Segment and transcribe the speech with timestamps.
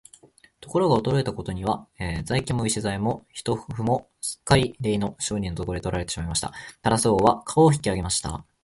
[0.61, 1.85] ところが、驚いたことには、
[2.23, 6.51] 材木も石材も人夫もすっかりれいの商人のところへ取られてしまいました。
[6.81, 8.43] タラス王は価を引き上げました。